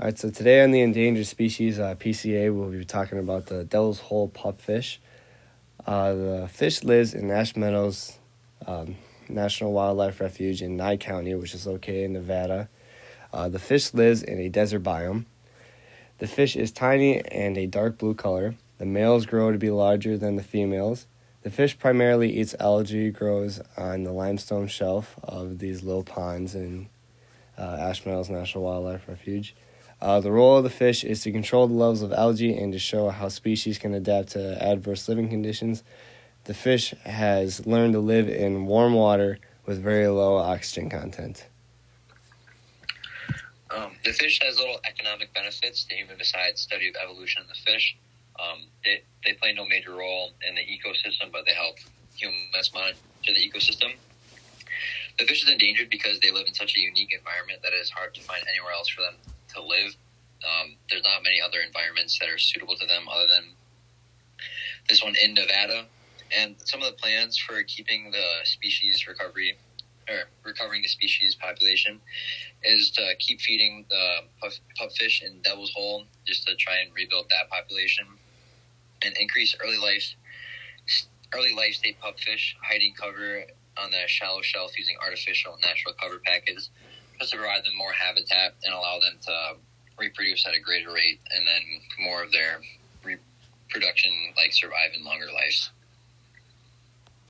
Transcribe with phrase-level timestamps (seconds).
[0.00, 3.64] All right, so today on the endangered species uh, PCA, we'll be talking about the
[3.64, 4.96] Devil's Hole pupfish.
[5.86, 8.16] Uh, the fish lives in Ash Meadows
[8.66, 8.96] um,
[9.28, 12.70] National Wildlife Refuge in Nye County, which is located in Nevada.
[13.30, 15.26] Uh, the fish lives in a desert biome.
[16.16, 18.54] The fish is tiny and a dark blue color.
[18.78, 21.04] The males grow to be larger than the females.
[21.42, 26.88] The fish primarily eats algae, grows on the limestone shelf of these low ponds in
[27.58, 29.54] uh, Ash Meadows National Wildlife Refuge.
[30.02, 32.78] Uh, the role of the fish is to control the levels of algae and to
[32.78, 35.82] show how species can adapt to adverse living conditions.
[36.44, 41.46] The fish has learned to live in warm water with very low oxygen content.
[43.70, 47.54] Um, the fish has little economic benefits to human besides study of evolution of the
[47.54, 47.96] fish.
[48.40, 51.76] Um, they, they play no major role in the ecosystem, but they help
[52.16, 53.92] humans monitor the ecosystem.
[55.18, 57.90] The fish is endangered because they live in such a unique environment that it is
[57.90, 59.14] hard to find anywhere else for them
[59.54, 59.96] to live.
[60.42, 63.44] Um, there's not many other environments that are suitable to them other than
[64.88, 65.86] this one in Nevada.
[66.36, 69.56] And some of the plans for keeping the species recovery
[70.08, 72.00] or recovering the species population
[72.64, 77.26] is to keep feeding the puff, pupfish in Devil's Hole just to try and rebuild
[77.30, 78.06] that population
[79.02, 80.14] and increase early life
[81.34, 83.44] early life state pupfish hiding cover
[83.78, 86.70] on the shallow shelf using artificial natural cover packets
[87.18, 88.89] just to provide them more habitat and allow
[90.10, 92.60] reproduce at a greater rate and then more of their
[93.04, 95.70] reproduction like survive in longer lives.